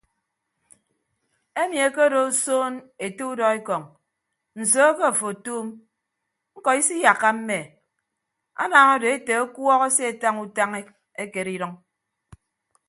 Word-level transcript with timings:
Emi 1.61 1.77
ekedo 1.87 2.17
osoon 2.29 2.73
ete 3.05 3.23
udọekọñ 3.31 3.83
nso 4.59 4.83
ke 4.97 5.03
afo 5.11 5.25
otuum 5.33 5.67
ñkọ 6.55 6.69
isiyakka 6.79 7.29
mme 7.35 7.57
anam 8.63 8.87
ado 8.93 9.07
ete 9.15 9.33
ọkuọk 9.43 9.81
asetañ 9.87 10.35
utañ 10.45 10.69
ekere 11.23 11.51
idʌñ. 11.57 11.73